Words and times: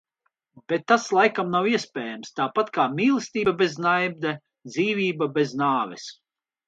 Bet 0.71 0.85
tas 0.91 1.03
laikam 1.17 1.51
nav 1.55 1.67
iespējams. 1.73 2.33
Tāpat 2.39 2.71
kā 2.77 2.87
mīlestība 2.95 3.55
bez 3.63 3.77
naida. 3.87 4.33
Dzīvība 4.73 5.33
bez 5.37 5.55
nāves. 5.65 6.09